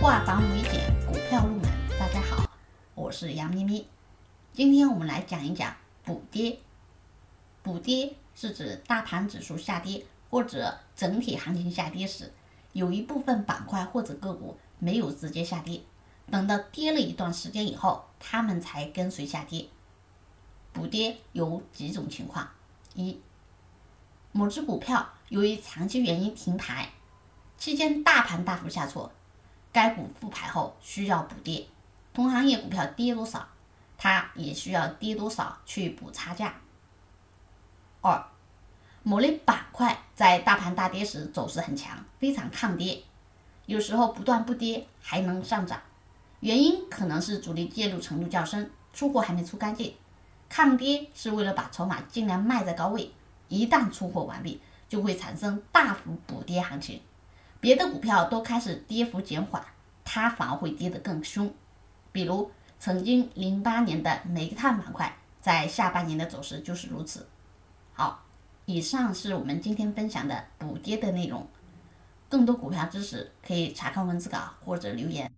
[0.00, 1.70] 化繁为简，股票入门。
[1.98, 2.50] 大家好，
[2.94, 3.86] 我是杨咪咪。
[4.50, 6.58] 今天我们来讲一讲补跌。
[7.62, 12.32] 补跌是指大盘指数下跌或者整体行情下跌时，
[12.72, 15.82] 有一部分板块或者个股没有直接下跌，
[16.30, 19.68] 等到跌了一段时间以后，它们才跟随下跌。
[20.72, 22.48] 补跌有几种情况：
[22.94, 23.20] 一、
[24.32, 26.88] 某只股票由于长期原因停牌，
[27.58, 29.12] 期间大盘大幅下挫。
[29.72, 31.66] 该股复牌后需要补跌，
[32.12, 33.46] 同行业股票跌多少，
[33.96, 36.54] 它也需要跌多少去补差价。
[38.00, 38.24] 二，
[39.02, 43.02] 某类板块在大盘大跌时走势很强，非常抗跌，
[43.66, 45.80] 有时候不断不跌还能上涨，
[46.40, 49.94] 原因可能是主力介入程度较深，出货还没出干净。
[50.48, 53.12] 抗跌是为了把筹码尽量卖在高位，
[53.46, 57.00] 一旦出货完毕，就会产生大幅补跌行情。
[57.60, 59.62] 别的股票都开始跌幅减缓，
[60.02, 61.52] 它反而会跌得更凶。
[62.10, 67.28] 比如，曾经零八年的煤炭板块，在下半年的走势就是如此。
[67.92, 68.24] 好，
[68.64, 71.46] 以上是我们今天分享的补跌的内容。
[72.30, 75.30] 更多股票知识可以查看文字稿或者留言。